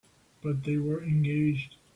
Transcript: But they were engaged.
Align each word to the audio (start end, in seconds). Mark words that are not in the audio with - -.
But 0.41 0.63
they 0.63 0.77
were 0.77 1.03
engaged. 1.03 1.75